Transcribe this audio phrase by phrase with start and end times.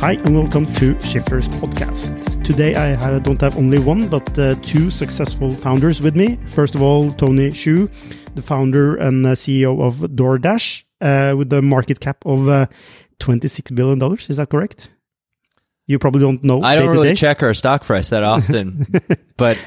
[0.00, 2.44] Hi, and welcome to Shifters Podcast.
[2.44, 6.38] Today I don't have only one, but uh, two successful founders with me.
[6.46, 7.90] First of all, Tony Xu,
[8.34, 12.66] the founder and uh, CEO of DoorDash, uh, with a market cap of uh,
[13.20, 14.00] $26 billion.
[14.28, 14.90] Is that correct?
[15.86, 16.62] You probably don't know.
[16.62, 17.14] I don't really day.
[17.14, 18.86] check our stock price that often,
[19.36, 19.58] but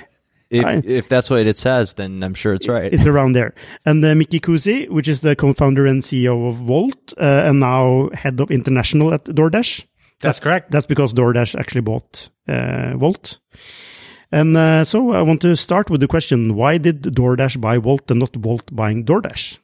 [0.50, 2.88] if, I- if that's what it says, then I'm sure it's right.
[2.94, 3.54] It's around there.
[3.86, 8.09] And uh, Mikki Kuusi, which is the co-founder and CEO of Wolt, uh, and now
[8.14, 9.86] head of international at DoorDash.
[10.22, 10.72] That's correct.
[10.72, 13.38] That's because DoorDash actually bought uh.
[14.32, 18.10] And uh, so I want to start with the question: Why did DoorDash buy Wolt
[18.10, 19.58] and not Wolt buying DoorDash?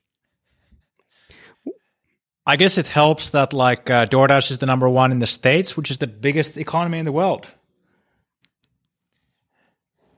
[2.45, 5.75] I guess it helps that like uh, DoorDash is the number one in the states,
[5.75, 7.45] which is the biggest economy in the world.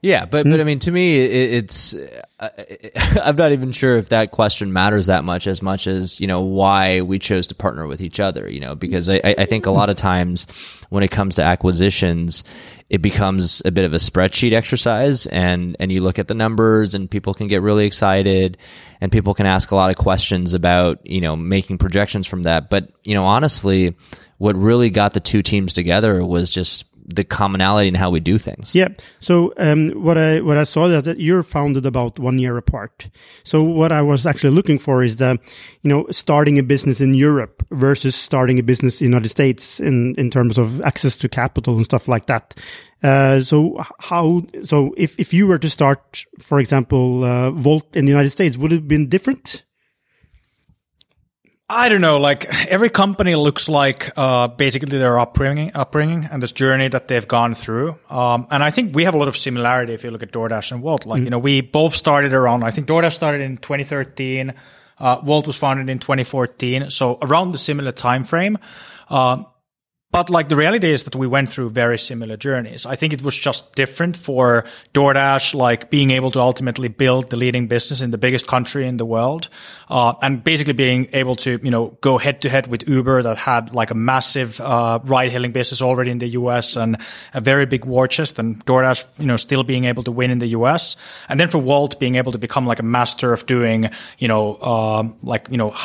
[0.01, 1.93] Yeah, but but I mean, to me, it, it's
[2.39, 2.49] uh,
[3.21, 6.41] I'm not even sure if that question matters that much as much as you know
[6.41, 8.47] why we chose to partner with each other.
[8.49, 10.47] You know, because I, I I think a lot of times
[10.89, 12.45] when it comes to acquisitions,
[12.89, 16.95] it becomes a bit of a spreadsheet exercise, and and you look at the numbers,
[16.95, 18.57] and people can get really excited,
[19.01, 22.69] and people can ask a lot of questions about you know making projections from that.
[22.69, 23.97] But you know, honestly,
[24.37, 28.37] what really got the two teams together was just the commonality in how we do
[28.37, 28.75] things.
[28.75, 28.89] Yeah.
[29.19, 33.09] So um, what I what I saw that, that you're founded about one year apart.
[33.43, 35.39] So what I was actually looking for is the,
[35.81, 39.79] you know, starting a business in Europe versus starting a business in the United States
[39.79, 42.55] in in terms of access to capital and stuff like that.
[43.01, 48.05] Uh, so how so if if you were to start, for example, uh, Wolt in
[48.05, 49.63] the United States, would it have been different?
[51.71, 52.17] I don't know.
[52.17, 57.27] Like every company looks like uh, basically their upbringing, upbringing, and this journey that they've
[57.27, 57.99] gone through.
[58.09, 60.71] Um, and I think we have a lot of similarity if you look at DoorDash
[60.71, 61.05] and Wolt.
[61.05, 62.63] Like you know, we both started around.
[62.63, 64.53] I think DoorDash started in 2013.
[64.97, 68.57] Uh, Wolt was founded in 2014, so around the similar time frame.
[69.09, 69.45] Um,
[70.11, 72.85] but like the reality is that we went through very similar journeys.
[72.87, 77.35] I think it was just different for DoorDash, like being able to ultimately build the
[77.35, 79.49] leading business in the biggest country in the world,
[79.87, 83.37] uh, and basically being able to, you know, go head to head with Uber that
[83.37, 86.97] had like a massive uh, ride-hailing business already in the US and
[87.35, 90.39] a very big war chest, and DoorDash, you know, still being able to win in
[90.39, 90.95] the US,
[91.27, 94.59] and then for Wolt being able to become like a master of doing, you know,
[94.61, 95.75] um, like you know,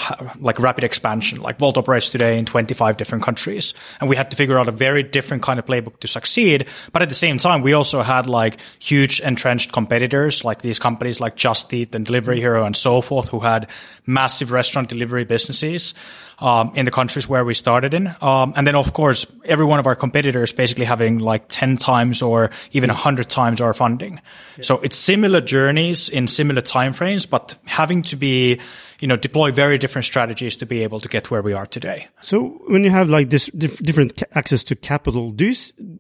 [0.40, 1.42] like rapid expansion.
[1.42, 4.72] Like Wolt operates today in 25 different countries, and we had to figure out a
[4.72, 6.66] very different kind of playbook to succeed.
[6.92, 11.20] But at the same time, we also had like huge entrenched competitors, like these companies
[11.20, 13.68] like Just Eat and Delivery Hero and so forth, who had
[14.06, 15.94] massive restaurant delivery businesses.
[16.40, 18.12] Um, in the countries where we started in.
[18.20, 22.22] Um, and then, of course, every one of our competitors basically having like 10 times
[22.22, 24.20] or even 100 times our funding.
[24.60, 28.60] So it's similar journeys in similar timeframes, but having to be,
[29.04, 32.08] you know, deploy very different strategies to be able to get where we are today.
[32.22, 35.56] So when you have like this dif- different access to capital, do you,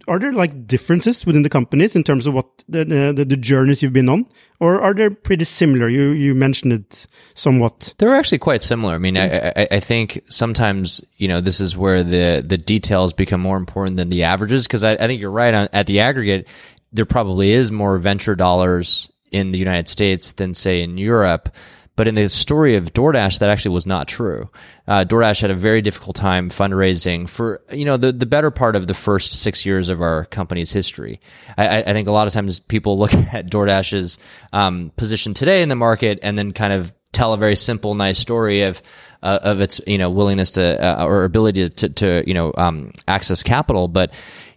[0.08, 3.82] are there like differences within the companies in terms of what the, the the journeys
[3.82, 4.24] you've been on,
[4.58, 5.86] or are they pretty similar?
[5.86, 7.92] You you mentioned it somewhat.
[7.98, 8.94] They're actually quite similar.
[8.94, 9.60] I mean, I, mm-hmm.
[9.60, 13.98] I, I think sometimes you know this is where the the details become more important
[13.98, 16.48] than the averages because I, I think you're right on at the aggregate.
[16.90, 21.54] There probably is more venture dollars in the United States than say in Europe.
[21.96, 24.50] But in the story of DoorDash, that actually was not true.
[24.88, 28.74] Uh, DoorDash had a very difficult time fundraising for, you know, the, the better part
[28.74, 31.20] of the first six years of our company's history.
[31.56, 34.18] I, I- think a lot of times people look at DoorDash's
[34.52, 38.18] um, position today in the market and then kind of tell a very simple, nice
[38.18, 38.82] story of
[39.22, 42.90] uh, of its you know willingness to uh, or ability to, to you know um,
[43.06, 43.86] access capital.
[43.88, 44.12] But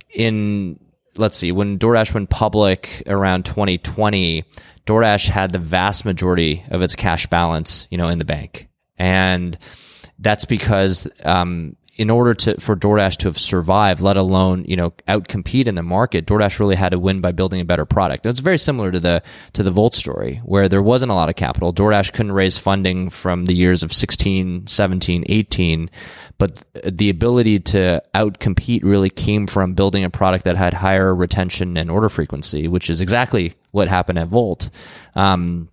[0.10, 0.80] in
[1.18, 4.44] let's see, when DoorDash went public around 2020,
[4.86, 8.70] DoorDash had the vast majority of its cash balance, you know, in the bank.
[8.98, 9.58] and
[10.20, 14.92] that's because um, in order to for DoorDash to have survived, let alone you know
[15.08, 18.26] outcompete in the market, DoorDash really had to win by building a better product.
[18.26, 19.24] And it's very similar to the
[19.54, 21.74] to the Wolt story, where there wasn't a lot of capital.
[21.74, 25.90] DoorDash couldn't raise funding from the years of 16, 17, 18,
[26.38, 31.78] but the ability to outcompete really came from building a product that had higher retention
[31.78, 34.70] and order frequency, which is exactly what happened at Wolt.
[35.16, 35.70] Um,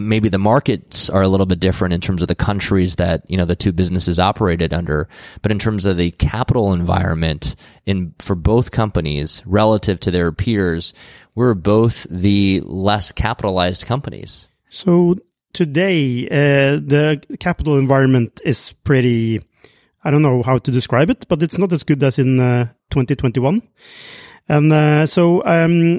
[0.00, 3.36] maybe the markets are a little bit different in terms of the countries that you
[3.36, 5.08] know the two businesses operated under
[5.42, 10.94] but in terms of the capital environment in for both companies relative to their peers
[11.34, 14.48] we're both the less capitalized companies.
[14.68, 15.16] So
[15.52, 19.40] today uh, the capital environment is pretty
[20.02, 22.64] i don't know how to describe it but it's not as good as in uh,
[22.90, 23.60] 2021
[24.48, 25.98] and uh, so um,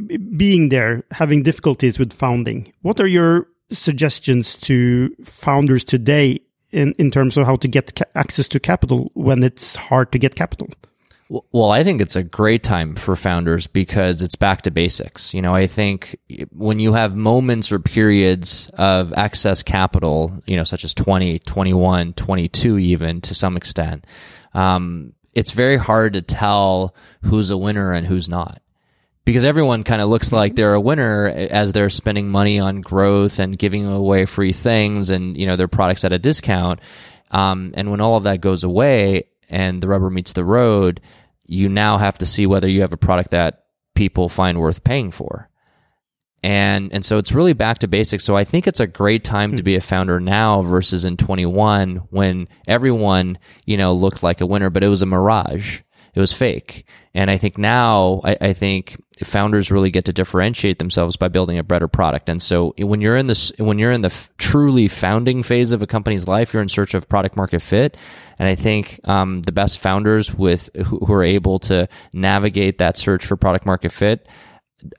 [0.00, 6.40] being there, having difficulties with founding, what are your suggestions to founders today
[6.70, 10.34] in, in terms of how to get access to capital when it's hard to get
[10.34, 10.68] capital?
[11.52, 15.34] Well, I think it's a great time for founders because it's back to basics.
[15.34, 16.18] You know, I think
[16.52, 22.14] when you have moments or periods of excess capital, you know, such as 20, 21,
[22.14, 24.06] 22 even to some extent,
[24.54, 28.62] um, it's very hard to tell who's a winner and who's not
[29.28, 33.40] because everyone kind of looks like they're a winner as they're spending money on growth
[33.40, 36.80] and giving away free things and you know their products at a discount.
[37.30, 41.02] Um, and when all of that goes away and the rubber meets the road,
[41.44, 43.64] you now have to see whether you have a product that
[43.94, 45.50] people find worth paying for.
[46.42, 48.24] And and so it's really back to basics.
[48.24, 51.96] So I think it's a great time to be a founder now versus in 21
[52.08, 53.36] when everyone,
[53.66, 55.80] you know, looked like a winner, but it was a mirage
[56.18, 56.84] it was fake.
[57.14, 61.58] And I think now, I, I, think founders really get to differentiate themselves by building
[61.58, 62.28] a better product.
[62.28, 65.82] And so when you're in this, when you're in the f- truly founding phase of
[65.82, 67.96] a company's life, you're in search of product market fit.
[68.38, 72.96] And I think um, the best founders with who, who are able to navigate that
[72.96, 74.28] search for product market fit.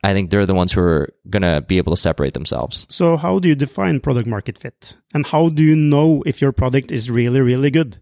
[0.04, 2.86] I think they're the ones who are going to be able to separate themselves.
[2.90, 4.98] So, how do you define product market fit?
[5.14, 8.02] And how do you know if your product is really, really good?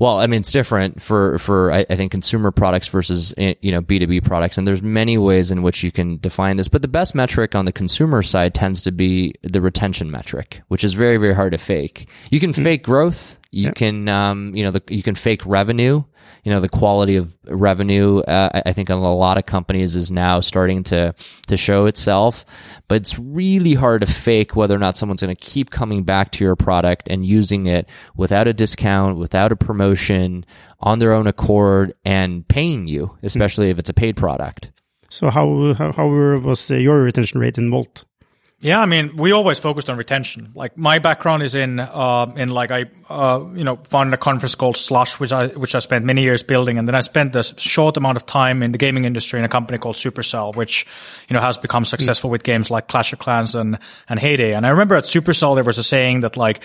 [0.00, 3.72] Well, I mean, it's different for for I, I, think consumer products versus eh, you
[3.72, 6.68] know B two B products, and there's many ways in which you can define this.
[6.68, 10.84] But the best metric on the consumer side tends to be the retention metric, which
[10.84, 12.08] is very very hard to fake.
[12.30, 12.62] You can mm-hmm.
[12.62, 13.74] fake growth, you yep.
[13.76, 16.02] can um, you know the, you can fake revenue,
[16.44, 20.10] you know the quality of revenue uh, i think in a lot of companies is
[20.10, 21.14] now starting to
[21.46, 22.44] to show itself.
[22.88, 26.32] But it's really hard to fake whether or not someone's going to keep coming back
[26.32, 30.44] to your product and using it without a discount without a promotion
[30.80, 34.72] on their own accord and paying you especially if it's a paid product.
[35.10, 38.04] So how how, how was uh, your retention rate in Wolt
[38.60, 40.50] yeah, I mean, we always focused on retention.
[40.52, 44.56] Like my background is in, uh, in like I, uh, you know, founded a conference
[44.56, 47.44] called Slush, which I, which I spent many years building, and then I spent a
[47.44, 50.86] short amount of time in the gaming industry in a company called Supercell, which,
[51.28, 52.32] you know, has become successful mm.
[52.32, 53.78] with games like Clash of Clans and
[54.08, 54.54] and Hay Day.
[54.54, 56.64] And I remember at Supercell there was a saying that like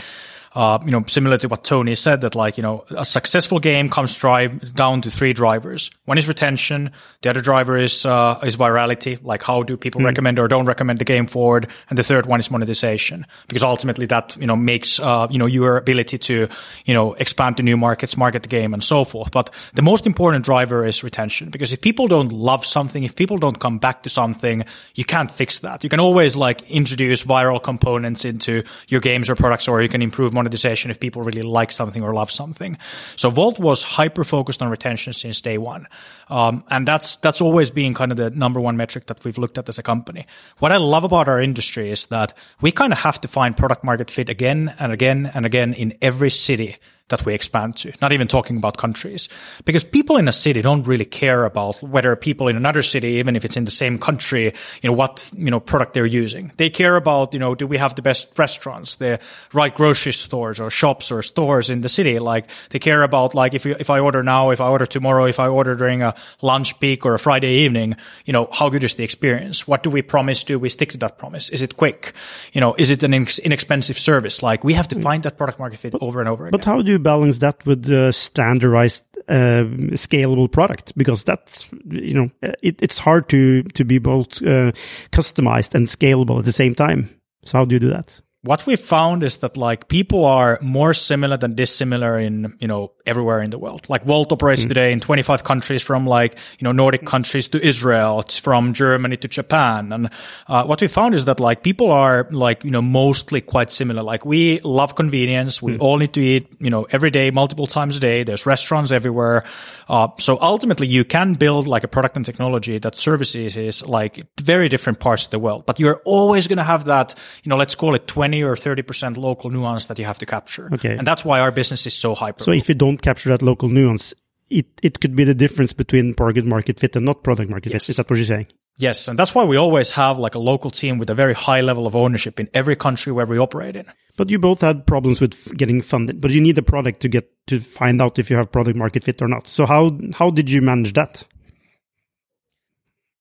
[0.55, 3.89] uh, you know, similar to what Tony said, that like, you know, a successful game
[3.89, 5.89] comes drive down to three drivers.
[6.05, 6.91] One is retention.
[7.21, 9.17] The other driver is, uh, is virality.
[9.23, 10.05] Like how do people mm.
[10.05, 11.67] recommend or don't recommend the game forward?
[11.89, 15.47] And the third one is monetization because ultimately that, you know, makes, uh, you know,
[15.47, 16.47] your ability to,
[16.85, 19.31] you know, expand to new markets, market the game and so forth.
[19.31, 23.39] But the most important driver is retention because if people don't love something, if people
[23.39, 25.83] don't come back to something, you can't fix that.
[25.83, 30.03] You can always like introduce viral components into your games or products or you can
[30.03, 32.77] improve monetization monetization if people really like something or love something.
[33.15, 35.87] So Wolt was hyper focused on retention since day one.
[36.29, 39.57] Um, and that's, that's always been kind of the number one metric that we've looked
[39.57, 40.25] at as a company.
[40.59, 43.83] What I love about our industry is that we kind of have to find product
[43.83, 46.77] market fit again and again and again in every city
[47.09, 49.27] that we expand to, not even talking about countries.
[49.65, 53.35] Because people in a city don't really care about whether people in another city, even
[53.35, 54.45] if it's in the same country,
[54.81, 56.51] you know, what, you know, product they're using.
[56.57, 59.19] They care about, you know, do we have the best restaurants, the
[59.51, 62.19] right grocery stores or shops or stores in the city?
[62.19, 65.25] Like they care about, like, if, you, if I order now, if I order tomorrow,
[65.25, 67.95] if I order during a lunch peak or a Friday evening,
[68.25, 69.67] you know, how good is the experience?
[69.67, 70.45] What do we promise?
[70.45, 71.49] Do we stick to that promise?
[71.49, 72.13] Is it quick?
[72.53, 74.41] You know, is it an inexpensive service?
[74.41, 76.57] Like we have to find that product market fit over and over again.
[76.57, 82.29] But how do you balance that with standardized uh, scalable product because that's you know
[82.61, 84.71] it, it's hard to to be both uh,
[85.11, 87.09] customized and scalable at the same time.
[87.45, 90.93] So how do you do that what we found is that like people are more
[90.93, 93.85] similar than dissimilar in you know everywhere in the world.
[93.87, 94.67] Like Wolt operates mm.
[94.67, 99.29] today in 25 countries from like you know nordic countries to israel from germany to
[99.29, 99.93] japan.
[99.93, 100.09] And
[100.47, 104.03] uh, what we found is that like people are like you know mostly quite similar.
[104.03, 105.61] Like we love convenience.
[105.61, 105.81] We mm.
[105.81, 108.23] all need to eat you know every day multiple times a day.
[108.23, 109.45] There's restaurants everywhere.
[109.87, 114.25] Uh, so ultimately you can build like a product and technology that services is like
[114.41, 115.65] very different parts of the world.
[115.65, 118.55] But you're always going to have that you know let's call it 20 20 or
[118.55, 120.69] 30% local nuance that you have to capture.
[120.73, 120.97] Okay.
[120.97, 122.43] And that's why our business is so hyper.
[122.43, 124.13] So if you don't capture that local nuance,
[124.49, 127.85] it, it could be the difference between product market fit and not product market yes.
[127.85, 127.91] fit.
[127.91, 128.47] Is that what you're saying?
[128.77, 129.07] Yes.
[129.07, 131.85] And that's why we always have like a local team with a very high level
[131.85, 133.85] of ownership in every country where we operate in.
[134.17, 137.29] But you both had problems with getting funded, but you need a product to get
[137.47, 139.47] to find out if you have product market fit or not.
[139.47, 141.23] So how, how did you manage that?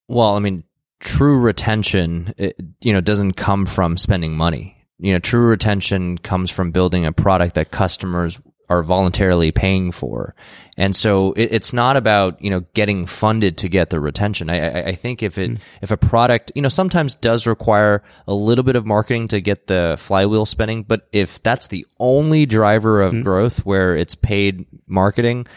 [0.09, 0.65] Well, I mean,
[1.01, 6.49] true retention, it, you know, doesn't come from spending money you know, true retention comes
[6.51, 8.39] from building a product that customers
[8.71, 10.35] are voluntarily paying for.
[10.77, 14.49] And so it, it's not about, you know, getting funded to get the retention.
[14.49, 15.59] I, I, I think if it, mm.
[15.83, 19.67] if a product, you know, sometimes does require a little bit of marketing to get
[19.67, 23.25] the flywheel spinning, but if that's the only driver of mm.
[23.25, 25.49] growth where it's paid marketing,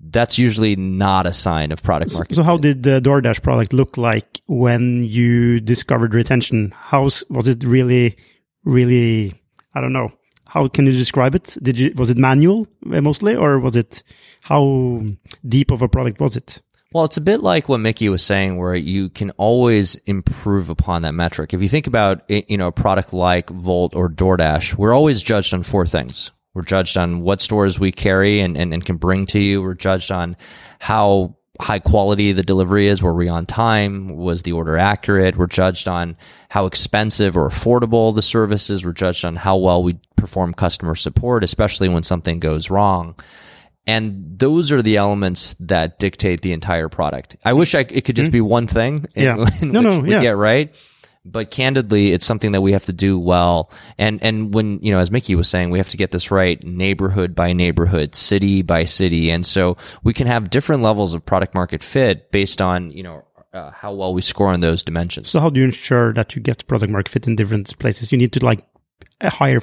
[0.00, 2.34] that's usually not a sign of product market.
[2.34, 6.72] So, how did the DoorDash product look like when you discovered retention?
[6.76, 8.16] How was it really
[8.68, 9.34] really,
[9.74, 10.12] I don't know.
[10.46, 11.56] How can you describe it?
[11.62, 14.02] Did you, was it manual uh, mostly, or was it,
[14.42, 15.04] how
[15.46, 16.62] deep of a product was it?
[16.92, 21.02] Well, it's a bit like what Mikki was saying, where you can always improve upon
[21.02, 21.52] that metric.
[21.52, 25.52] If you think about, you know, a product like Wolt or DoorDash, we're always judged
[25.52, 26.30] on four things.
[26.54, 29.60] We're judged on what stores we carry and, and, and can bring to you.
[29.60, 30.36] We're judged on
[30.78, 33.02] how high quality the delivery is.
[33.02, 34.16] Were we on time?
[34.16, 35.36] Was the order accurate?
[35.36, 36.16] We're judged on
[36.48, 38.84] how expensive or affordable the service is.
[38.84, 43.14] We're judged on how well we perform customer support, especially when something goes wrong.
[43.86, 47.36] And those are the elements that dictate the entire product.
[47.44, 48.32] I wish I, it could just mm-hmm.
[48.32, 49.06] be one thing.
[49.16, 49.36] Yeah.
[49.36, 50.20] In, in no, no, we yeah.
[50.20, 50.74] get right
[51.24, 53.70] but candidly, it's something that we have to do well.
[53.98, 56.62] And, and when, you know, as Mikki was saying, we have to get this right
[56.64, 59.30] neighborhood by neighborhood, city by city.
[59.30, 63.24] And so we can have different levels of product market fit based on, you know,
[63.52, 65.28] uh, how well we score on those dimensions.
[65.28, 68.12] So how do you ensure that you get product market fit in different places?
[68.12, 68.64] You need to like
[69.22, 69.60] hire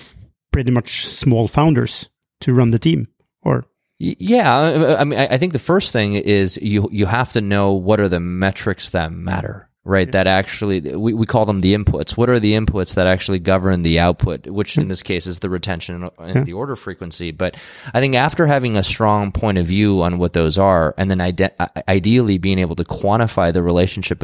[0.52, 2.10] pretty much small founders
[2.42, 3.08] to run the team
[3.42, 3.66] or
[3.98, 8.02] yeah, I mean, I think the first thing is you you have to know what
[8.02, 10.12] are the metrics that matter right?
[10.12, 12.18] That actually, we, we call them the inputs.
[12.18, 14.90] What are the inputs that actually govern the output, which in hmm.
[14.90, 17.32] this case is the retention and the order frequency?
[17.32, 17.56] But
[17.94, 21.22] I think after having a strong point of view on what those are, and then
[21.22, 21.54] ide-
[21.88, 24.24] ideally being able to quantify the relationship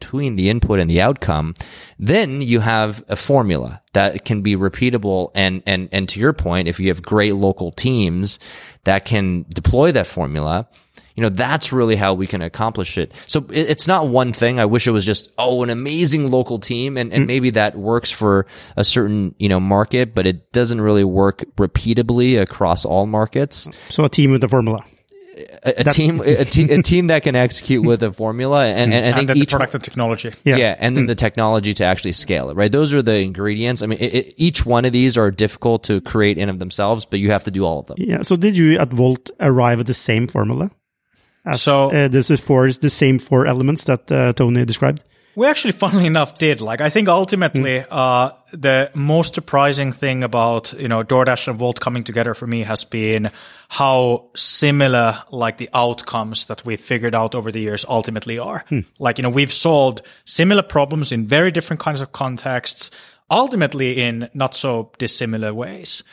[0.00, 1.54] between the input and the outcome,
[1.98, 5.30] then you have a formula that can be repeatable.
[5.34, 8.40] And, and, and to your point, if you have great local teams
[8.84, 10.68] that can deploy that formula,
[11.14, 13.12] you know, that's really how we can accomplish it.
[13.26, 14.58] So it's not one thing.
[14.58, 16.96] I wish it was just, oh, an amazing local team.
[16.96, 17.26] And, and mm.
[17.26, 22.40] maybe that works for a certain, you know, market, but it doesn't really work repeatably
[22.40, 23.68] across all markets.
[23.90, 24.84] So a team with a formula.
[25.64, 29.14] A, a team, a, te- a, team that can execute with a formula, and, and
[29.14, 31.06] I think and each product and technology, yeah, yeah and then mm.
[31.06, 32.70] the technology to actually scale it, right?
[32.70, 33.80] Those are the ingredients.
[33.82, 37.06] I mean, it, it, each one of these are difficult to create in of themselves,
[37.06, 37.96] but you have to do all of them.
[37.98, 38.20] Yeah.
[38.20, 40.70] So, did you at Wolt arrive at the same formula?
[41.44, 45.02] As, so uh, this is for the same four elements that uh, Tony described.
[45.34, 46.60] We actually, funnily enough, did.
[46.60, 47.86] Like, I think ultimately, mm.
[47.90, 52.64] uh, the most surprising thing about you know DoorDash and Wolt coming together for me
[52.64, 53.30] has been
[53.68, 58.64] how similar like the outcomes that we figured out over the years ultimately are.
[58.70, 58.84] Mm.
[58.98, 62.90] Like, you know, we've solved similar problems in very different kinds of contexts,
[63.30, 66.04] ultimately in not so dissimilar ways.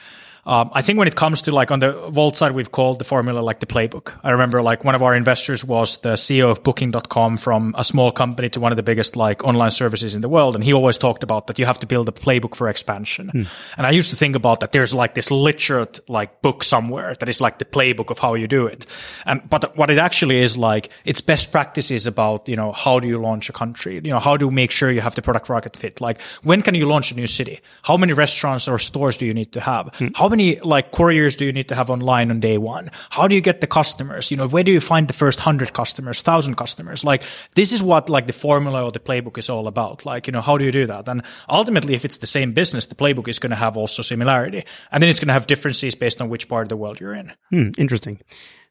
[0.46, 3.06] Um, I think when it comes to like on the Wolt side, we've called the
[3.06, 4.18] formula like the playbook.
[4.24, 8.12] I remember like one of our investors was the CEO of booking.com from a small
[8.12, 10.56] company to one of the biggest like online services in the world.
[10.56, 13.30] And he always talked about that you have to build a playbook for expansion.
[13.30, 13.44] Hmm.
[13.78, 17.30] And I used to think about that there's like this literate like book somewhere that
[17.30, 18.86] is like the playbook of how you do it.
[19.26, 23.08] And, but what it actually is like, it's best practices about, you know, how do
[23.08, 23.96] you launch a country?
[23.96, 26.02] You know, how do you make sure you have the product market fit?
[26.02, 27.60] Like when can you launch a new city?
[27.84, 29.96] How many restaurants or stores do you need to have?
[29.96, 30.08] Hmm.
[30.16, 32.90] How many many like couriers do you need to have online on day one?
[33.10, 34.32] How do you get the customers?
[34.32, 37.04] You know, where do you find the first hundred customers, thousand customers?
[37.04, 37.24] Like
[37.56, 40.06] this is what like the formula or the playbook is all about.
[40.06, 41.08] Like, you know, how do you do that?
[41.08, 44.64] And ultimately, if it's the same business, the playbook is going to have also similarity.
[44.92, 47.14] And then it's going to have differences based on which part of the world you're
[47.14, 47.34] in.
[47.52, 48.20] Hmm, interesting.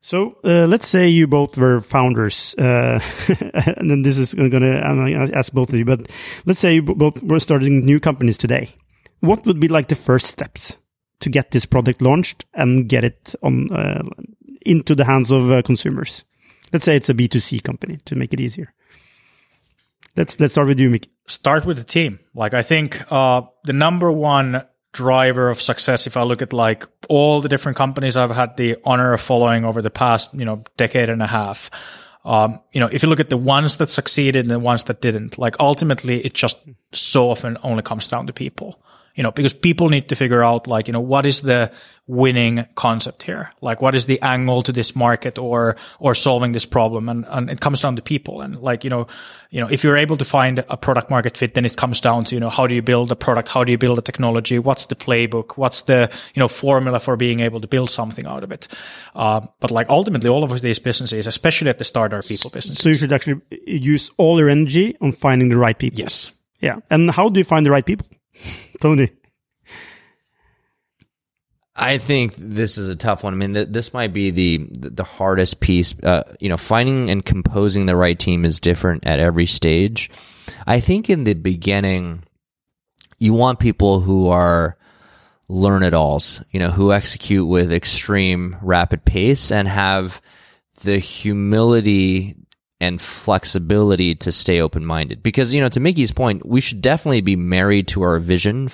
[0.01, 3.01] So uh, let's say you both were founders, uh,
[3.77, 5.85] and then this is going to ask both of you.
[5.85, 6.11] But
[6.47, 8.75] let's say you both were starting new companies today.
[9.21, 10.79] what would be like the first steps
[11.21, 14.03] to get this product launched and get it on uh,
[14.63, 16.25] into the hands of uh, consumers?
[16.73, 18.73] Let's say it's a B2C company to make it easier.
[20.17, 21.11] Let's let's start with you, Mikki.
[21.27, 22.19] Start with the team.
[22.35, 26.87] Like I think uh, the number one driver of success, if I look at like
[27.09, 30.65] all the different companies I've had the honor of following over the past, you know,
[30.77, 31.71] decade and a half,
[32.25, 35.01] um, you know, if you look at the ones that succeeded and the ones that
[35.01, 38.81] didn't, like ultimately it just so often only comes down to people
[39.19, 41.73] you know, because people need to figure out like, you know, what is the
[42.07, 43.51] winning concept here?
[43.61, 47.09] Like, what is the angle to this market or, or solving this problem?
[47.09, 48.43] And, and it comes down to people.
[48.43, 49.09] And like, you know,
[49.51, 52.27] you know, if you're able to find a product market fit, then it comes down
[52.27, 53.49] to, you know, how do you build a product?
[53.49, 54.61] How do you build a technology?
[54.61, 55.57] What's the playbook?
[55.57, 58.69] What's the, you know, formula for being able to build something out of it?
[59.17, 62.85] Uh, but like ultimately all of these businesses, especially at the start, are people businesses.
[62.85, 65.99] So you should actually use all your energy on finding the right people.
[65.99, 66.31] Yes.
[66.61, 66.77] Yeah.
[66.89, 68.07] And how do you find the right people?
[68.81, 69.11] Tony.
[71.81, 73.33] I think this is a tough one.
[73.33, 75.95] I mean, th- this might be the the hardest piece.
[76.03, 80.11] Uh, you know, finding and composing the right team is different at every stage.
[80.67, 82.25] I think in the beginning,
[83.19, 84.77] you want people who are
[85.49, 86.43] learn it alls.
[86.51, 90.21] You know, who execute with extreme rapid pace and have
[90.83, 92.38] the humility
[92.81, 95.23] and flexibility to stay open minded.
[95.23, 98.69] Because, you know, to Mickey's point, we should definitely be married to our vision.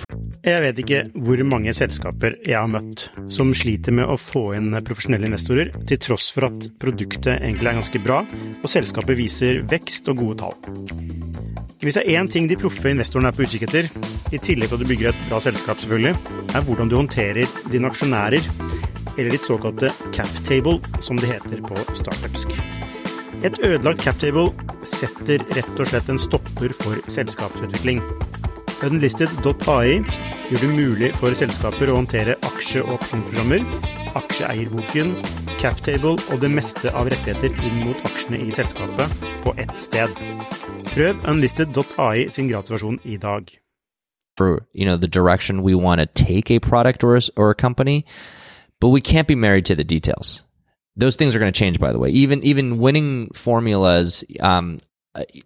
[0.44, 4.74] Jeg vet ikke hvor mange selskaper jeg har møtt som sliter med å få inn
[4.84, 8.20] profesjonelle investorer, til tross for at produktet egentlig er ganske bra,
[8.60, 10.58] og selskapet viser vekst og gode tall.
[11.84, 13.90] Hvis det er én ting de proffe investorene er på utkikk etter,
[14.32, 16.14] i tillegg til at du bygger et bra selskap, selvfølgelig,
[16.54, 18.52] er hvordan du håndterer dine aksjonærer,
[19.16, 22.56] eller ditt såkalte cap table, som det heter på startupsk.
[23.44, 24.48] Et ødelagt captable
[24.88, 27.98] setter rett og slett en stopper for selskapsutvikling.
[28.84, 29.98] Unlisted.ai
[30.48, 33.66] gjør det mulig for selskaper å håndtere aksje- og opsjonsprogrammer,
[34.16, 35.12] aksjeeierboken,
[35.60, 39.12] captable og det meste av rettigheter inn mot aksjene i selskapet
[39.44, 40.16] på ett sted.
[40.94, 43.52] Prøv unlisted.ai sin gratisversjon i dag.
[44.38, 47.54] For you know the direction we want to take a product or a, or a
[47.54, 48.06] company,
[48.80, 50.44] but we can't be married to the details.
[50.96, 54.78] Those things are going to change by the way even even winning formulas um,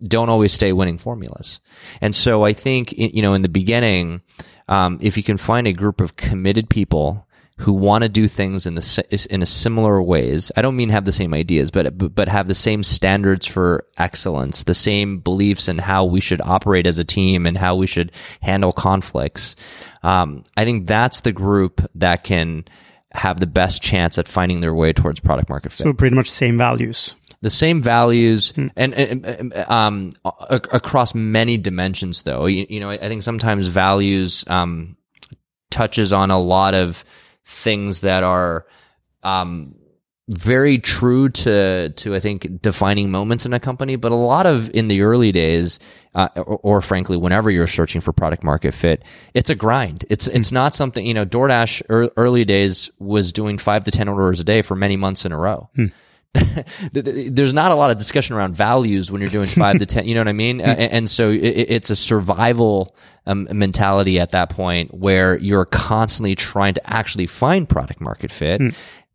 [0.02, 1.60] don't always stay winning formulas
[2.00, 4.20] and so i think you know in the beginning
[4.68, 7.26] um, if you can find a group of committed people
[7.58, 10.52] who want to do things in the in a similar ways.
[10.56, 14.62] I don't mean have the same ideas, but but have the same standards for excellence,
[14.62, 18.12] the same beliefs in how we should operate as a team and how we should
[18.40, 19.56] handle conflicts.
[20.04, 22.64] Um, I think that's the group that can
[23.12, 25.84] have the best chance at finding their way towards product market fit.
[25.84, 27.14] So pretty much the same values.
[27.40, 28.66] The same values hmm.
[28.76, 30.10] and, and, um,
[30.50, 32.46] across many dimensions though.
[32.46, 34.96] You, you, know, I think sometimes values um,
[35.70, 37.04] touches on a lot of
[37.44, 38.66] things that are
[39.22, 39.74] um,
[40.28, 44.70] very true to to I think defining moments in a company, but a lot of
[44.70, 45.78] in the early days,
[46.14, 50.04] uh, or, or, frankly, whenever you're searching for product market fit, it's a grind.
[50.10, 51.24] It's it's not something you know.
[51.24, 55.24] DoorDash er, early days was doing five to ten orders a day for many months
[55.24, 55.70] in a row.
[55.74, 55.86] Hmm.
[56.92, 60.06] There's not a lot of discussion around values when you're doing five to ten.
[60.06, 60.58] You know what I mean?
[60.58, 60.66] Hmm.
[60.66, 66.34] and, and, so it, it's a survival um, mentality at that point where you're constantly
[66.34, 68.60] trying to actually find product market fit.
[68.60, 68.68] Hmm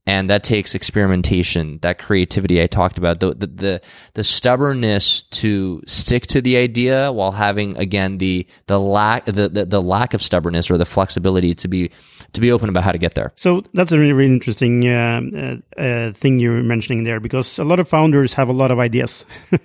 [0.05, 3.81] and that takes experimentation that creativity i talked about the, the, the
[4.13, 9.65] the stubbornness to stick to the idea while having again the the lack the, the,
[9.65, 11.91] the lack of stubbornness or the flexibility to be
[12.33, 13.31] to be open about how to get there.
[13.35, 17.63] So that's a really really interesting uh, uh, uh, thing you're mentioning there because a
[17.63, 19.25] lot of founders have a lot of ideas.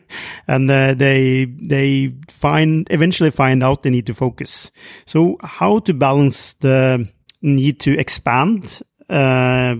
[0.47, 4.71] And uh, they they find eventually find out they need to focus.
[5.05, 7.09] So how to balance the
[7.43, 9.77] need to expand uh,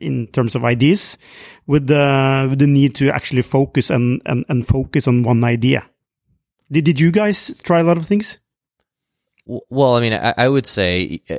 [0.00, 1.16] in terms of ideas
[1.66, 5.88] with the with the need to actually focus and and, and focus on one idea.
[6.70, 8.38] Did, did you guys try a lot of things?
[9.46, 11.38] Well, I mean, I, I would say uh,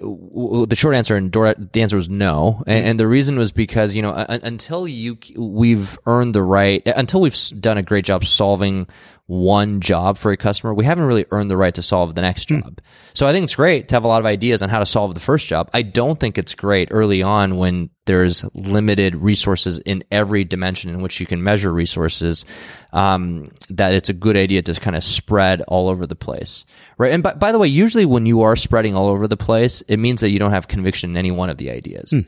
[0.00, 3.94] the short answer and Dora, the answer was no, and, and, the reason was because
[3.94, 8.86] you know until you we've earned the right until we've done a great job solving
[9.32, 12.50] one job for a customer, we haven't really earned the right to solve the next
[12.50, 12.60] hmm.
[12.60, 12.76] job.
[12.76, 12.78] Mm.
[13.14, 15.14] So I think it's great to have a lot of ideas on how to solve
[15.14, 15.70] the first job.
[15.72, 21.00] I don't think it's great early on when there's limited resources in every dimension in
[21.00, 22.44] which you can measure resources.
[22.92, 26.66] Um, that it's a good idea to kind of spread all over the place,
[26.98, 27.12] right?
[27.12, 29.96] And by, by, the way, usually when you are spreading all over the place, it
[29.96, 32.10] means that you don't have conviction in any one of the ideas.
[32.10, 32.26] Mm.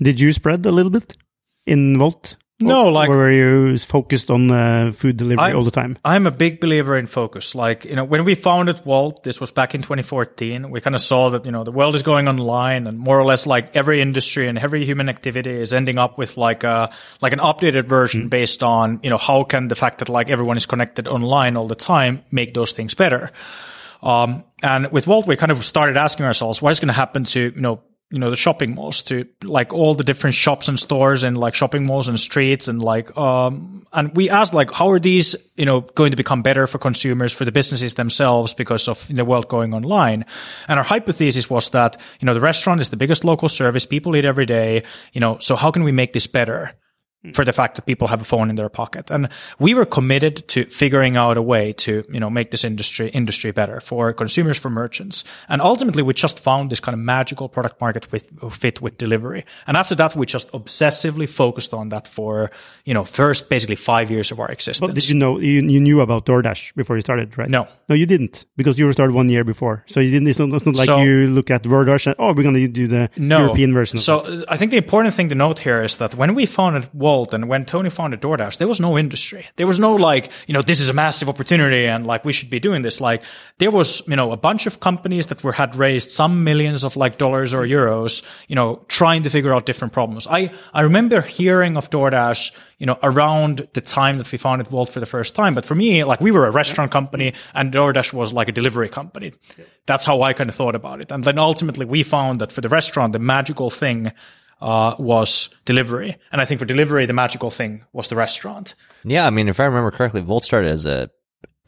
[0.00, 1.16] Did you spread a little bit
[1.64, 2.36] in Wolt?
[2.58, 5.98] No, like or were you focused on uh, food delivery all the time?
[6.02, 7.54] I'm a big believer in focus.
[7.54, 11.02] Like, you know, when we founded Wolt, this was back in 2014, we kind of
[11.02, 14.00] saw that, you know, the world is going online and more or less like every
[14.00, 16.90] industry and every human activity is ending up with like a,
[17.20, 20.56] like an updated version based on, you know, how can the fact that like everyone
[20.56, 23.32] is connected online all the time make those things better?
[24.02, 27.24] Um, and with Wolt, we kind of started asking ourselves, what is going to happen
[27.24, 30.78] to, you know, you know, the shopping malls to like all the different shops and
[30.78, 34.90] stores and like shopping malls and streets and like, um, and we asked like, how
[34.90, 38.86] are these, you know, going to become better for consumers, for the businesses themselves because
[38.86, 40.24] of the world going online?
[40.68, 43.86] And our hypothesis was that, you know, the restaurant is the biggest local service.
[43.86, 46.72] People eat every day, you know, so how can we make this better?
[47.34, 49.10] For the fact that people have a phone in their pocket.
[49.10, 53.08] And we were committed to figuring out a way to, you know, make this industry,
[53.10, 55.24] industry better for consumers, for merchants.
[55.48, 59.44] And ultimately, we just found this kind of magical product market with, fit with delivery.
[59.66, 62.50] And after that, we just obsessively focused on that for,
[62.84, 64.86] you know, first basically five years of our existence.
[64.86, 67.48] But did you know you, you knew about DoorDash before you started, right?
[67.48, 67.66] No.
[67.88, 69.84] no, you didn't because you were started one year before.
[69.86, 70.28] So you didn't.
[70.28, 72.68] It's not, it's not like So- you look at DoorDash and oh, we're going to
[72.68, 73.40] do the no.
[73.40, 73.98] European version.
[73.98, 76.88] Of So I think the important thing to note here is that when we founded
[77.24, 79.46] And when Tony founded DoorDash, there was no industry.
[79.56, 82.50] There was no like, you know, this is a massive opportunity and like we should
[82.50, 83.00] be doing this.
[83.00, 83.22] Like
[83.58, 86.96] there was, you know, a bunch of companies that were had raised some millions of
[86.96, 90.26] like dollars or euros, you know, trying to figure out different problems.
[90.26, 94.90] I I remember hearing of DoorDash, you know, around the time that we founded Wolt
[94.90, 95.54] for the first time.
[95.54, 98.88] But for me, like we were a restaurant company and DoorDash was like a delivery
[98.88, 99.32] company.
[99.86, 101.10] That's how I kind of thought about it.
[101.10, 104.12] And then ultimately we found that for the restaurant, the magical thing
[104.60, 106.16] uh, was delivery.
[106.32, 108.74] And I think for delivery, the magical thing was the restaurant.
[109.04, 111.10] Yeah, I mean, if I remember correctly, Wolt started as a,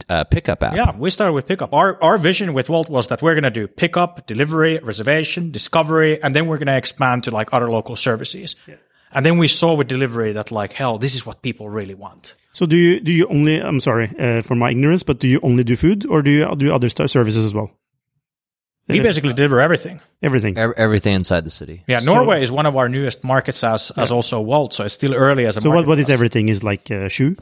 [0.09, 0.75] a pickup app.
[0.75, 1.73] Yeah, we started with pickup.
[1.73, 6.21] Our our vision with Wolt was that we're going to do pickup, delivery, reservation, discovery,
[6.21, 8.55] and then we're going to expand to like other local services.
[8.67, 8.75] Yeah.
[9.11, 12.35] And then we saw with delivery that like hell, this is what people really want.
[12.53, 13.57] so do you do you only?
[13.59, 16.55] I'm sorry uh, for my ignorance, but do you only do food or do you
[16.55, 17.71] do other st- services as well?
[18.89, 19.99] We basically deliver everything.
[20.21, 20.57] Everything.
[20.57, 21.83] Ev- Everything inside the city.
[21.87, 25.13] Yeah, Norway is one of our newest markets as as also Wolt, so it's still
[25.13, 26.13] early as a So market what, what for is us.
[26.13, 26.49] everything?
[26.49, 27.35] Is like uh, shoe?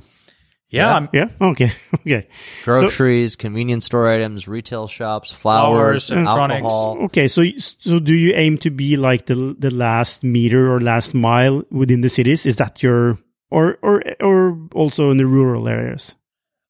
[0.70, 1.30] Yeah, I'm- Yeah.
[1.40, 1.72] Okay.
[2.06, 2.28] Okay.
[2.66, 6.64] Groceries, convenience store items, retail shops, flowers, Flowers, electronics.
[6.64, 6.98] alcohol.
[7.06, 7.28] Okay.
[7.30, 11.64] So so do you aim to be like the the last meter or last mile
[11.72, 12.46] within the cities?
[12.46, 13.18] Is that your
[13.50, 16.14] or or or also in the rural areas?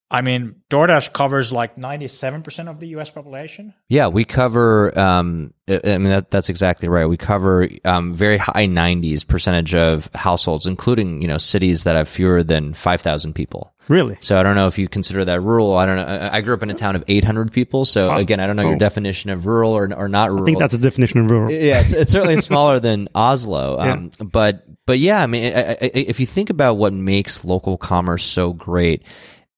[0.09, 3.73] I mean, DoorDash covers like 97% of the US population.
[3.89, 4.97] Yeah, we cover.
[4.97, 7.05] Um, I I mean, that, that's exactly right.
[7.07, 12.07] We cover um, very high 90s percentage of households, including you know cities that have
[12.07, 13.73] fewer than 5,000 people.
[13.89, 14.17] Really?
[14.21, 15.77] So I don't know if you consider that rural.
[15.77, 16.03] I don't know.
[16.05, 17.83] I I grew up in a town of 800 people.
[17.83, 18.79] So again, I don't know your Oh.
[18.79, 20.43] definition of rural or, or not rural.
[20.43, 21.51] I think that's a definition of rural.
[21.51, 23.77] yeah, it's, it's certainly smaller than Oslo.
[23.77, 27.77] Um, But but yeah, I mean, I, I, if you think about what makes local
[27.77, 29.03] commerce so great,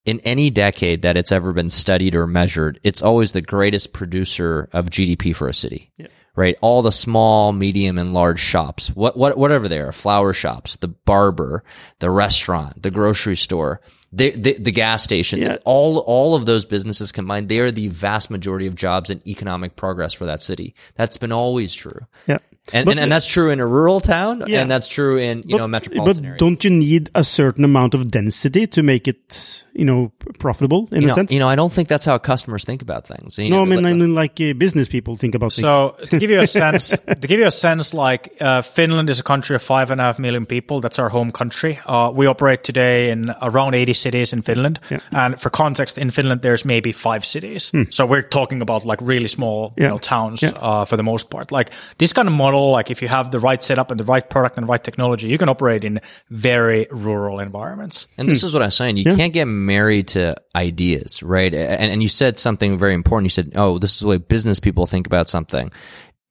[0.05, 4.69] in any decade that it's ever been studied or measured, it's always the greatest producer
[4.73, 5.91] of GDP for a city.
[6.35, 10.77] Right, all the small, medium, and large shops, what, what, whatever they are, flower shops,
[10.77, 11.65] the barber,
[11.99, 13.81] the restaurant, the grocery store,
[14.13, 15.57] the, the, the gas station, Yeah.
[15.65, 19.75] all, all of those businesses combined, they are the vast majority of jobs and economic
[19.75, 20.75] progress for that city.
[20.95, 22.05] That's been always true.
[22.25, 22.37] Yeah.
[22.73, 24.61] And, But- and, and that's true in a rural town, Yeah.
[24.61, 26.37] and that's true in you know a metropolitan but area.
[26.37, 31.01] don't you need a certain amount of density to make it, you know, profitable in
[31.01, 31.31] you a know, sense?
[31.31, 33.37] you know, I don't think that's how customers think about things.
[33.39, 35.63] You no, know, I mean, like- I mean, like uh, business people think about things.
[35.65, 36.89] So to give you a sense,
[37.21, 40.03] to give you a sense, like uh, Finland is a country of five and a
[40.03, 40.79] half million people.
[40.81, 41.79] That's our home country.
[41.85, 44.79] Uh, we operate today in around 80 cities in Finland.
[45.11, 47.71] And for context, in Finland, there's maybe five cities.
[47.89, 50.51] So we're talking about like really small, you know, towns Yeah.
[50.61, 51.51] uh, for the most part.
[51.51, 54.27] Like this kind of model, like if you have the right setup and the right
[54.27, 58.07] product and the right technology, you can operate in very rural environments.
[58.17, 58.47] And this hmm.
[58.47, 58.97] is what I'm saying.
[58.97, 61.53] You can't get married to ideas, right?
[61.53, 63.25] And, and you said something very important.
[63.25, 65.71] You said, "Oh, this is the way business people think about something."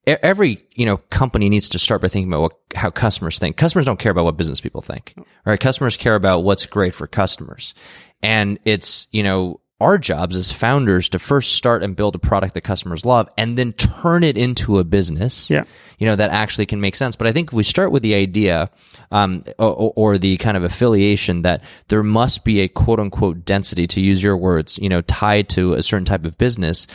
[0.06, 3.56] Every you know company needs to start by thinking about what, how customers think.
[3.56, 5.14] Customers don't care about what business people think,
[5.44, 5.60] right?
[5.60, 7.74] Customers care about what's great for customers,
[8.22, 12.54] and it's you know our jobs as founders to first start and build a product
[12.54, 15.64] that customers love, and then turn it into a business Yeah.
[15.98, 17.14] you know, that actually can make sense.
[17.14, 18.70] But I think if we start with the idea,
[19.12, 23.86] um, or, or the kind of affiliation that there must be a quote unquote density,
[23.86, 26.88] to use your words, you know, tied to a certain type of business,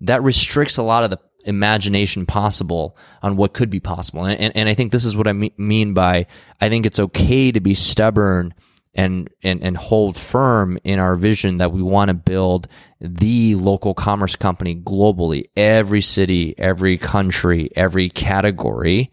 [0.00, 4.24] that restricts a lot of the imagination possible on what could be possible.
[4.24, 6.26] And, and, and I think this is what I me- mean by,
[6.60, 8.54] I think it's okay to be stubborn
[8.94, 12.68] and, and, and hold firm in our vision that we want to build
[13.00, 19.10] the local commerce company globally, every city, every country, every category.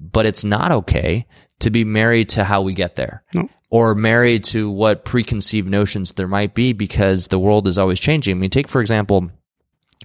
[0.00, 1.26] But it's not okay
[1.60, 3.48] to be married to how we get there No.
[3.70, 8.36] or married to what preconceived notions there might be because the world is always changing.
[8.36, 9.30] I mean, take for example,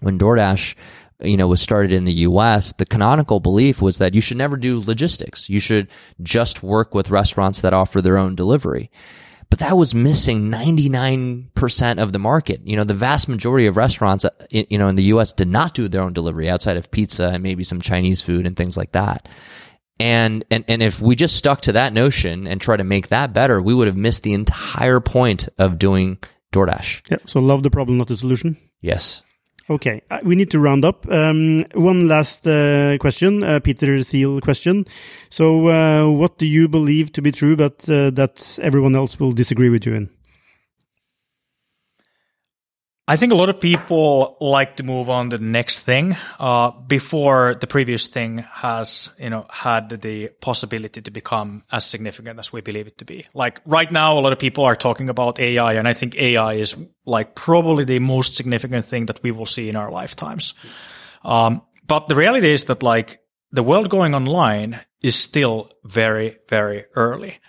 [0.01, 0.75] when DoorDash,
[1.21, 4.57] you know, was started in the US, the canonical belief was that you should never
[4.57, 5.49] do logistics.
[5.49, 5.89] You should
[6.21, 8.89] just work with restaurants that offer their own delivery.
[9.49, 12.61] But that was missing 99% of the market.
[12.63, 15.73] You know, the vast majority of restaurants, uh, you know, in the US did not
[15.73, 18.91] do their own delivery outside of pizza and maybe some Chinese food and things like
[18.91, 19.27] that.
[19.99, 23.33] And, and, and if we just stuck to that notion and try to make that
[23.33, 26.19] better, we would have missed the entire point of doing
[26.53, 27.09] DoorDash.
[27.09, 27.17] Yeah.
[27.25, 28.55] So love the problem, not the solution.
[28.81, 29.23] Yes.
[29.69, 31.07] Okay, uh, we need to round up.
[31.11, 34.85] Um, one last uh, question, uh, Peter Thiel question.
[35.29, 39.31] So, uh, what do you believe to be true, but uh, that everyone else will
[39.31, 40.09] disagree with you in?
[43.09, 46.69] I think a lot of people like to move on to the next thing uh,
[46.69, 52.53] before the previous thing has, you know, had the possibility to become as significant as
[52.53, 53.25] we believe it to be.
[53.33, 56.53] Like right now, a lot of people are talking about AI, and I think AI
[56.53, 60.53] is like probably the most significant thing that we will see in our lifetimes.
[61.25, 66.85] Um, but the reality is that like the world going online is still very, very
[66.93, 67.39] early.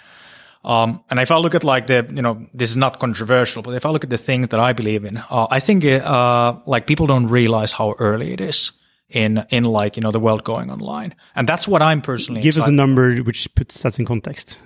[0.62, 3.75] Um, and if I look at like the, you know, this is not controversial, but
[3.75, 6.87] if I look at the things that I believe in, uh, I think, uh, like
[6.87, 8.73] people don't realize how early it is
[9.09, 11.14] in, in like, you know, the world going online.
[11.35, 14.59] And that's what I'm personally Give us a number which puts that in context.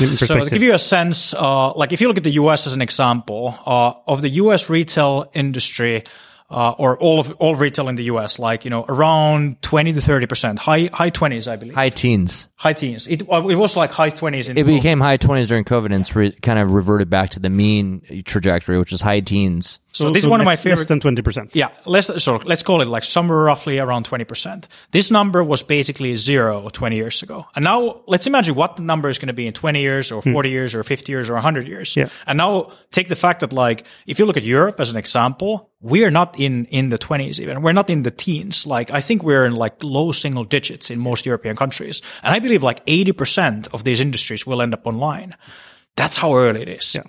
[0.00, 2.66] In so to give you a sense, uh, like if you look at the US
[2.66, 6.04] as an example, uh, of the US retail industry,
[6.50, 10.00] uh, or all of all retail in the US, like you know, around twenty to
[10.00, 12.48] thirty percent, high high twenties, I believe, High teens.
[12.56, 13.06] high teens.
[13.06, 16.00] It uh, it was like high twenties in It became high 20s during COVID and
[16.00, 19.78] it's re- kind of reverted back to the mean trajectory, which is high teens.
[19.90, 20.78] So, this is one of my less- favorite.
[20.78, 21.54] Less than 20%.
[21.54, 24.68] Yeah, let's so let's call it like somewhere roughly around twenty percent.
[24.92, 29.08] This number was basically zero 20 years ago, and now let's imagine what the number
[29.08, 31.66] is going to be in twenty years, or forty years, or fifty years, or hundred
[31.66, 31.96] years.
[31.96, 32.08] Yeah.
[32.26, 35.68] And now take the fact that like if you look at Europe as an example,
[35.80, 37.62] we are not in in the twenties even.
[37.62, 38.66] We're not in the teens.
[38.66, 42.40] Like I think we're in like low single digits in most European countries, and I
[42.40, 45.34] believe like eighty percent of these industries will end up online.
[45.96, 46.94] That's how early it is.
[46.94, 47.02] Yeah.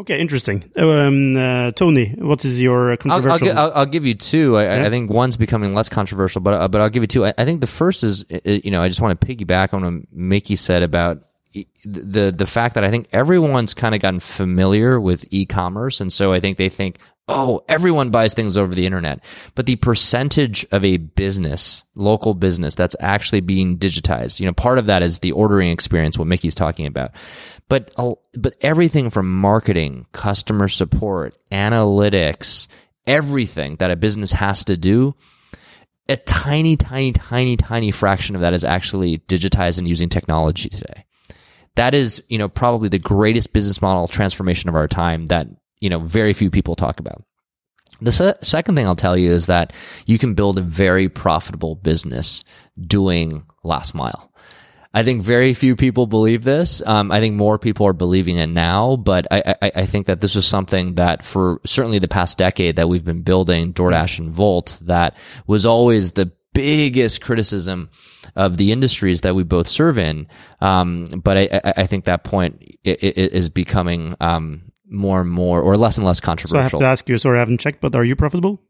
[0.00, 0.70] Okay, interesting.
[0.76, 3.50] Um, uh, Tony, what is your I'll, controversial?
[3.50, 4.56] I'll, I'll, I'll give you two.
[4.56, 7.26] I, I think one's becoming less controversial, but uh, but I'll give you two.
[7.26, 9.82] I, I think the first is, uh, you know, I just want to piggyback on
[9.82, 14.20] what Mikki said about e- the the fact that I think everyone's kind of gotten
[14.20, 16.98] familiar with e-commerce, and so I think they think,
[17.28, 19.22] oh, everyone buys things over the internet,
[19.54, 24.78] but the percentage of a business, local business, that's actually being digitized, you know, part
[24.78, 27.12] of that is the ordering experience, what Mikki's talking about,
[27.68, 27.94] but
[28.34, 32.66] but everything from marketing, customer support, analytics,
[33.06, 35.14] everything that a business has to do
[36.08, 41.04] a tiny, tiny, tiny, tiny fraction of that is actually digitized and using technology today.
[41.76, 45.48] That is, you know, probably the greatest business model transformation of our time that,
[45.80, 47.22] you know, very few people talk about.
[48.00, 49.72] The se- second thing I'll tell you is that
[50.06, 52.44] you can build a very profitable business
[52.80, 54.32] doing last mile.
[54.94, 56.82] I think very few people believe this.
[56.86, 60.20] Um, I think more people are believing it now, but I, I, I think that
[60.20, 64.36] this was something that for certainly the past decade that we've been building DoorDash and
[64.36, 65.14] Wolt that
[65.46, 67.90] was always the biggest criticism
[68.34, 70.26] of the industries that we both serve in.
[70.60, 75.96] Um, but I, I, think that point is becoming um, more and more or less
[75.98, 76.70] and less controversial.
[76.70, 78.60] so I have to ask you, sorry, I haven't checked, but are you profitable?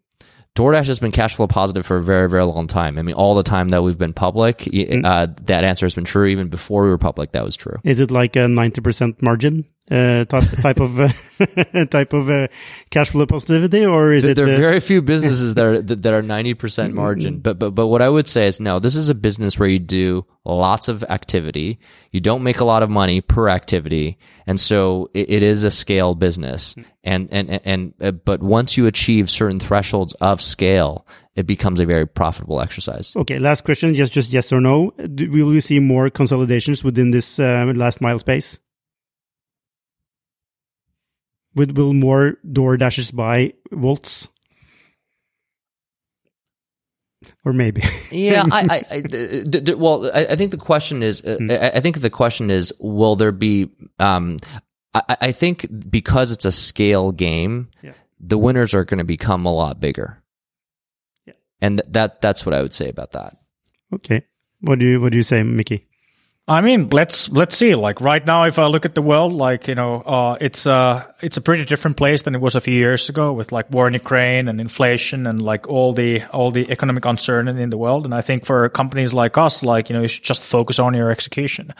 [0.54, 2.98] DoorDash has been cash flow positive for a very, very long time.
[2.98, 6.04] I mean, all the time that we've been public, y- uh, that answer has been
[6.04, 6.26] true.
[6.26, 7.76] Even before we were public, that was true.
[7.84, 12.48] Is it like a 90% margin uh, type, type of uh, type of uh,
[12.90, 14.34] cash flow positivity, or is There, it?
[14.34, 17.40] there are uh, very few businesses that are that, that are ninety percent margin.
[17.40, 18.78] But but but what I would say is no.
[18.78, 21.78] This is a business where you do lots of activity.
[22.12, 25.70] You don't make a lot of money per activity, and so it, it is a
[25.70, 26.74] scale business.
[27.02, 31.80] And and and, and uh, but once you achieve certain thresholds of scale, it becomes
[31.80, 33.16] a very profitable exercise.
[33.16, 34.90] Okay, last question, just just yes or no.
[35.14, 38.58] Do, will we see more consolidations within this uh, last mile space?
[41.58, 44.28] Will, will more door dashes buy Wolts?
[47.44, 47.82] Or maybe.
[48.12, 51.36] yeah, I, I, I d- d- d- well, I, I think the question is, uh,
[51.50, 53.70] I, I think the question is, will there be?
[53.98, 54.36] Um,
[54.94, 57.92] I, I think because it's a scale game, Yeah.
[58.20, 60.22] the winners are going to become a lot bigger.
[61.26, 61.34] Yeah.
[61.60, 63.36] and th- that that's what I would say about that.
[63.94, 64.22] okay.
[64.60, 65.87] What do you what do you say, Mikki?
[66.48, 67.74] I mean, let's let's see.
[67.74, 71.04] Like right now, if I look at the world, like you know, uh, it's uh,
[71.20, 73.86] it's a pretty different place than it was a few years ago with like war
[73.86, 78.06] in Ukraine and inflation and like all the all the economic uncertainty in the world.
[78.06, 80.94] And I think for companies like us, like you know, you should just focus on
[80.94, 81.74] your execution.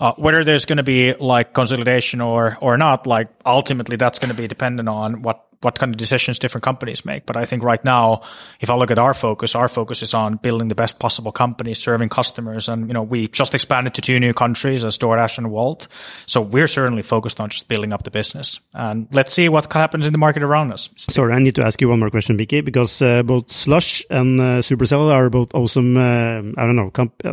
[0.00, 4.34] Uh, whether there's going to be like consolidation or or not, like ultimately that's going
[4.34, 7.26] to be dependent on what what kind of decisions different companies make.
[7.26, 8.22] But I think right now,
[8.60, 11.74] if I look at our focus, our focus is on building the best possible company,
[11.74, 12.68] serving customers.
[12.68, 15.88] And, you know, we just expanded to two new countries as DoorDash and Wolt.
[16.26, 18.60] So we're certainly focused on just building up the business.
[18.74, 20.90] And let's see what happens in the market around us.
[20.96, 24.40] Sorry, I need to ask you one more question, Vicky, because uh, both Slush and
[24.40, 25.96] uh, Supercell are both awesome.
[25.96, 26.90] Uh, I don't know,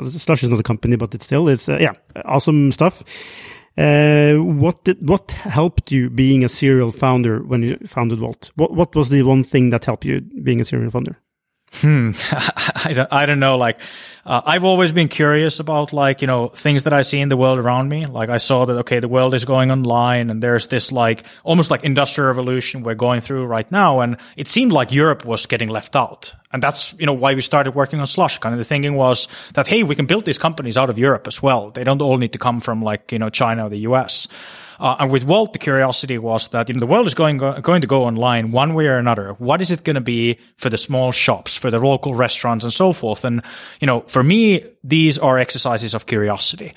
[0.09, 1.93] Slush is not a company, but it's still, it's, uh, yeah,
[2.25, 3.03] awesome stuff.
[3.77, 8.51] Uh, what did what helped you being a serial founder when you founded Wolt?
[8.55, 11.17] What what was the one thing that helped you being a serial founder?
[11.73, 12.11] Hmm.
[12.85, 13.55] I don't, I don't know.
[13.55, 13.79] Like,
[14.25, 17.37] uh, I've always been curious about like, you know, things that I see in the
[17.37, 18.05] world around me.
[18.05, 21.71] Like I saw that, okay, the world is going online and there's this like, almost
[21.71, 24.01] like industrial revolution we're going through right now.
[24.01, 26.33] And it seemed like Europe was getting left out.
[26.51, 28.37] And that's, you know, why we started working on Slush.
[28.39, 31.25] Kind of the thinking was that, hey, we can build these companies out of Europe
[31.25, 31.71] as well.
[31.71, 34.27] They don't all need to come from like, you know, China or the US.
[34.81, 37.81] Uh, and with Wolt, the curiosity was that you know, the world is going going
[37.81, 39.33] to go online one way or another.
[39.33, 42.73] What is it going to be for the small shops, for the local restaurants, and
[42.73, 43.23] so forth?
[43.23, 43.43] And
[43.79, 46.73] you know, for me, these are exercises of curiosity.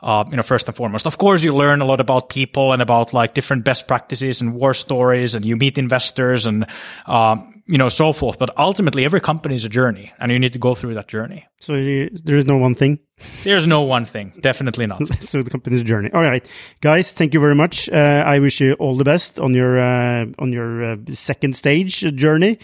[0.00, 1.06] Uh, you know, first and foremost.
[1.06, 4.54] Of course, you learn a lot about people and about like different best practices and
[4.54, 6.64] war stories, and you meet investors and
[7.06, 8.38] um, you know, so forth.
[8.38, 11.46] But ultimately, every company is a journey, and you need to go through that journey.
[11.60, 12.98] So there is no one thing.
[13.44, 14.32] There's no one thing.
[14.40, 15.06] Definitely not.
[15.20, 16.10] so the company's journey.
[16.12, 16.48] All right,
[16.80, 17.12] guys.
[17.12, 17.88] Thank you very much.
[17.90, 22.00] Uh, I wish you all the best on your uh, on your uh, second stage
[22.16, 22.58] journey.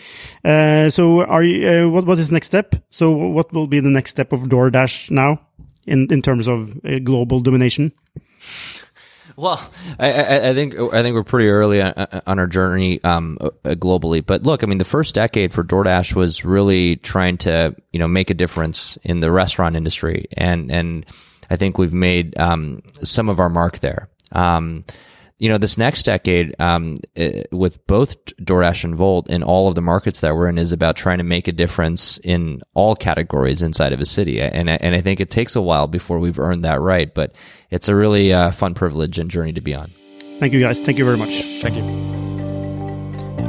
[0.44, 1.68] Uh, so, are you?
[1.68, 2.74] Uh, what what is next step?
[2.90, 5.40] So, what will be the next step of DoorDash now
[5.86, 7.92] in in terms of uh, global domination?
[9.36, 9.60] Well,
[9.98, 11.92] I, I, think I think we're pretty early on,
[12.26, 14.24] on our journey um, uh, globally.
[14.24, 18.06] But look, I mean, the first decade for DoorDash was really trying to you know
[18.06, 21.06] make a difference in the restaurant industry, and and
[21.50, 24.08] I think we've made um, some of our mark there.
[24.32, 24.84] Um,
[25.38, 29.68] you know, this next decade, um, it, uh, with both DoorDash and Wolt in all
[29.68, 32.94] of the markets that we're in, is about trying to make a difference in all
[32.94, 34.40] categories inside of a city.
[34.40, 37.36] And and I think it takes a while before we've earned that right, but
[37.70, 39.90] it's a really uh, fun privilege and journey to be on.
[40.38, 40.80] Thank you, guys.
[40.80, 41.42] Thank you very much.
[41.60, 42.13] Thank you.